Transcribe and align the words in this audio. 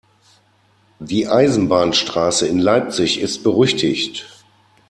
Die 0.97 1.27
Eisenbahnstraße 1.27 2.47
in 2.47 2.57
Leipzig 2.57 3.19
ist 3.19 3.43
berüchtigt. 3.43 4.25